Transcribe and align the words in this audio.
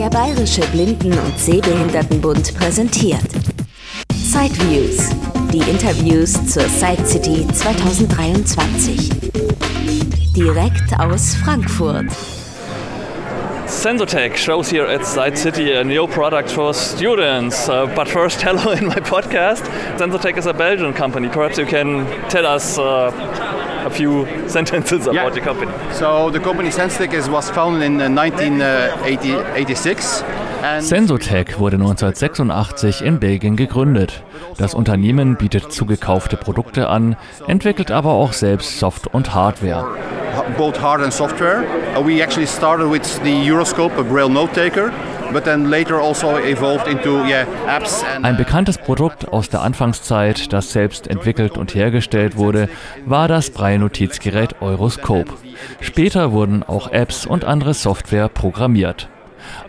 Der 0.00 0.08
Bayerische 0.08 0.62
Blinden- 0.72 1.12
und 1.12 1.38
Sehbehindertenbund 1.38 2.56
präsentiert 2.56 3.20
Sideviews, 4.14 5.10
die 5.52 5.58
Interviews 5.70 6.32
zur 6.46 6.62
Side 6.62 7.04
City 7.04 7.46
2023. 7.52 9.10
Direkt 10.34 10.98
aus 10.98 11.34
Frankfurt. 11.44 12.06
Sensotech 13.66 14.38
shows 14.38 14.70
here 14.70 14.88
at 14.88 15.04
Side 15.04 15.36
City 15.36 15.72
a 15.74 15.84
new 15.84 16.06
product 16.06 16.50
for 16.50 16.72
students. 16.72 17.68
Uh, 17.68 17.86
but 17.94 18.08
first, 18.08 18.40
hello 18.42 18.70
in 18.70 18.86
my 18.86 19.00
podcast. 19.00 19.64
Sensotech 19.98 20.38
is 20.38 20.46
a 20.46 20.54
Belgian 20.54 20.94
company. 20.94 21.28
Perhaps 21.28 21.58
you 21.58 21.66
can 21.66 22.06
tell 22.30 22.46
us 22.46 22.78
uh, 22.78 23.10
a 23.86 23.90
few 23.90 24.26
sentences 24.46 25.06
about 25.06 25.14
Yeah. 25.14 25.30
the 25.34 25.40
company. 25.40 25.70
So 25.92 26.30
the 26.30 26.40
company 26.40 26.70
Senstic 26.70 27.12
is, 27.12 27.30
was 27.30 27.50
founded 27.50 27.82
in 27.82 28.00
uh, 28.00 28.08
1986. 28.08 30.24
And 30.62 30.84
Sensotech 30.84 31.58
wurde 31.58 31.76
1986 31.76 33.00
in 33.02 33.18
Belgien 33.18 33.56
gegründet. 33.56 34.22
Das 34.58 34.74
Unternehmen 34.74 35.36
bietet 35.36 35.72
zugekaufte 35.72 36.36
Produkte 36.36 36.88
an, 36.88 37.16
entwickelt 37.46 37.90
aber 37.90 38.10
auch 38.12 38.34
selbst 38.34 38.78
Soft- 38.78 39.06
und 39.06 39.34
Hardware. 39.34 39.86
Both 40.56 40.76
hard 40.76 41.00
and 41.00 41.12
software. 41.12 41.64
Uh, 41.96 42.00
we 42.00 42.22
actually 42.22 42.46
started 42.46 42.88
with 42.88 43.02
the 43.22 43.32
Euroscope, 43.48 43.96
a 43.98 44.02
Braille 44.02 44.28
note 44.28 44.52
taker, 44.54 44.92
but 45.32 45.44
then 45.44 45.70
later 45.70 46.00
also 46.00 46.36
evolved 46.36 46.86
into 46.86 47.24
yeah, 47.24 47.46
apps 47.66 48.04
Ein 48.22 48.36
bekanntes 48.36 48.78
Produkt 48.78 49.28
aus 49.28 49.48
der 49.48 49.62
Anfangszeit, 49.62 50.52
das 50.52 50.72
selbst 50.72 51.06
entwickelt 51.06 51.56
und 51.56 51.74
hergestellt 51.74 52.36
wurde, 52.36 52.68
war 53.06 53.28
das 53.28 53.50
Braille-Notizgerät 53.50 54.60
Euroscope. 54.60 55.32
Später 55.80 56.32
wurden 56.32 56.62
auch 56.62 56.90
Apps 56.90 57.26
und 57.26 57.44
andere 57.44 57.74
Software 57.74 58.28
programmiert. 58.28 59.08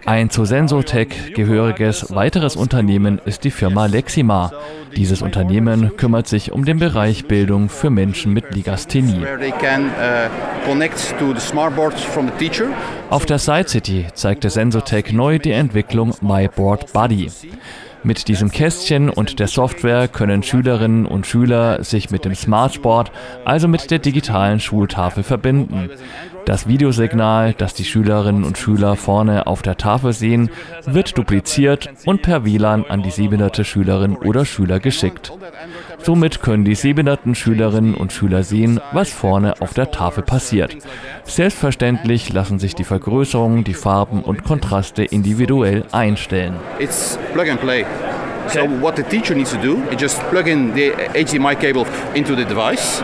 Ein 0.06 0.30
zu 0.30 0.46
Sensotech 0.46 1.34
gehöriges 1.34 2.14
weiteres 2.14 2.56
Unternehmen 2.56 3.20
ist 3.26 3.44
die 3.44 3.52
Firma 3.52 3.86
Lexima. 3.86 4.52
Dieses 4.96 5.22
Unternehmen 5.22 5.96
kümmert 5.98 6.28
sich 6.28 6.52
um 6.52 6.66
den 6.66 6.80
Bereich 6.80 7.28
Bildung 7.28 7.70
für 7.70 7.90
Menschen 7.90 8.34
mit 8.34 8.56
Legasthenie. 8.56 9.24
uh. 12.62 12.66
Auf 13.10 13.26
der 13.26 13.40
Side 13.40 13.68
City 13.68 14.08
zeigte 14.14 14.50
Sensotech 14.50 15.12
neu 15.12 15.40
die 15.40 15.52
Entwicklung 15.52 16.14
My 16.22 16.48
Board 16.48 16.92
Buddy. 16.94 17.30
Mit 18.04 18.28
diesem 18.28 18.52
Kästchen 18.52 19.10
und 19.10 19.40
der 19.40 19.48
Software 19.48 20.08
können 20.08 20.42
Schülerinnen 20.42 21.06
und 21.06 21.28
Schüler 21.28 21.84
sich 21.84 22.10
mit 22.10 22.26
dem 22.26 22.34
Smartboard, 22.34 23.12
also 23.46 23.68
mit 23.68 23.92
der 23.92 24.00
digitalen 24.00 24.60
Schultafel, 24.60 25.24
verbinden. 25.24 25.90
Das 26.46 26.68
Videosignal, 26.68 27.54
das 27.54 27.76
die 27.76 27.86
Schülerinnen 27.86 28.44
und 28.44 28.58
Schüler 28.58 28.96
vorne 28.96 29.46
auf 29.46 29.62
der 29.62 29.78
Tafel 29.78 30.14
sehen, 30.14 30.50
wird 30.86 31.16
dupliziert 31.18 31.90
und 32.06 32.24
per 32.24 32.44
WLAN 32.44 32.86
an 32.86 33.04
die 33.04 33.12
sehbehinderte 33.12 33.64
Schülerin 33.64 34.16
oder 34.16 34.46
Schüler 34.46 34.80
geschickt. 34.80 35.32
Somit 36.04 36.42
können 36.42 36.66
die 36.66 36.76
sehbehinderten 36.76 37.36
Schülerinnen 37.36 37.94
und 37.94 38.12
Schüler 38.12 38.44
sehen, 38.44 38.80
was 38.92 39.12
vorne 39.12 39.62
auf 39.62 39.74
der 39.74 39.92
Tafel 39.92 40.24
passiert. 40.24 40.78
Selbstverständlich 41.26 42.34
lassen 42.34 42.60
sich 42.60 42.76
die 42.76 42.84
Vergrößerung, 42.84 43.64
die 43.64 43.74
Farben 43.74 44.24
und 44.24 44.44
Kontraste 44.44 45.04
individuell 45.04 45.84
einstellen. 45.92 46.56
It's 46.80 47.20
plug 47.34 47.50
and 47.50 47.62
play. 47.62 47.86
So 48.48 48.62
what 48.82 48.98
the 48.98 49.04
teacher 49.04 49.36
needs 49.36 49.52
to 49.52 49.58
do 49.58 49.78
is 49.92 50.02
just 50.02 50.20
plug 50.30 50.48
in 50.48 50.74
the 50.74 50.92
HDMI 51.14 51.56
cable 51.56 51.86
into 52.16 52.36
the 52.36 52.44
device 52.44 53.04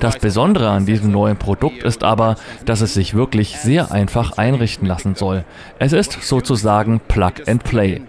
Das 0.00 0.18
Besondere 0.18 0.70
an 0.70 0.86
diesem 0.86 1.10
neuen 1.10 1.36
Produkt 1.36 1.82
ist 1.82 2.04
aber, 2.04 2.36
dass 2.64 2.80
es 2.80 2.94
sich 2.94 3.14
wirklich 3.14 3.58
sehr 3.58 3.90
einfach 3.90 4.38
einrichten 4.38 4.86
lassen 4.86 5.16
soll. 5.16 5.44
Es 5.80 5.92
ist 5.92 6.22
sozusagen 6.22 7.00
Plug 7.00 7.32
and 7.48 7.64
Play. 7.64 8.02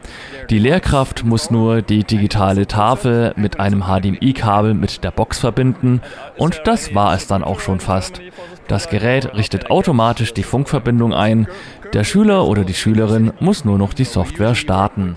Die 0.51 0.59
Lehrkraft 0.59 1.25
muss 1.25 1.49
nur 1.49 1.81
die 1.81 2.03
digitale 2.03 2.67
Tafel 2.67 3.33
mit 3.35 3.59
einem 3.59 3.85
HDMI-Kabel 3.85 4.75
mit 4.75 5.03
der 5.03 5.09
Box 5.09 5.39
verbinden 5.39 6.01
und 6.37 6.61
das 6.65 6.93
war 6.93 7.15
es 7.15 7.25
dann 7.25 7.43
auch 7.43 7.61
schon 7.61 7.79
fast. 7.79 8.21
Das 8.67 8.87
Gerät 8.87 9.35
richtet 9.35 9.71
automatisch 9.71 10.35
die 10.35 10.43
Funkverbindung 10.43 11.13
ein. 11.13 11.47
Der 11.93 12.03
Schüler 12.03 12.45
oder 12.45 12.63
die 12.63 12.73
Schülerin 12.75 13.33
muss 13.39 13.65
nur 13.65 13.79
noch 13.79 13.93
die 13.93 14.03
Software 14.03 14.53
starten. 14.53 15.15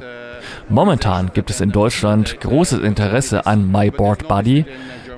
Momentan 0.68 1.30
gibt 1.34 1.50
es 1.50 1.60
in 1.60 1.72
Deutschland 1.72 2.40
großes 2.40 2.80
Interesse 2.80 3.46
an 3.46 3.70
My 3.70 3.90
Board 3.90 4.28
Buddy. 4.28 4.64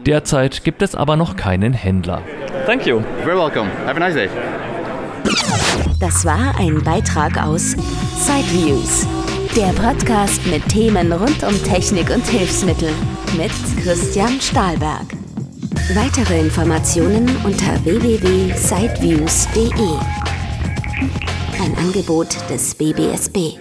Derzeit 0.07 0.65
gibt 0.65 0.81
es 0.83 0.95
aber 0.95 1.17
noch 1.17 1.37
keinen 1.37 1.73
Händler. 1.73 2.23
Thank 2.67 2.87
you. 2.87 3.01
Very 3.25 3.37
welcome. 3.37 3.69
Have 3.87 3.97
a 3.97 4.01
nice 4.01 4.15
day. 4.15 4.29
Das 5.99 6.25
war 6.25 6.55
ein 6.59 6.83
Beitrag 6.83 7.37
aus 7.43 7.75
Sideviews, 8.17 9.07
der 9.55 9.73
Podcast 9.81 10.45
mit 10.47 10.67
Themen 10.69 11.13
rund 11.13 11.43
um 11.43 11.63
Technik 11.65 12.11
und 12.11 12.27
Hilfsmittel 12.27 12.91
mit 13.37 13.51
Christian 13.83 14.41
Stahlberg. 14.41 15.07
Weitere 15.95 16.41
Informationen 16.41 17.29
unter 17.45 17.85
www.sideviews.de. 17.85 19.99
Ein 21.63 21.77
Angebot 21.77 22.35
des 22.49 22.75
BBSB. 22.75 23.59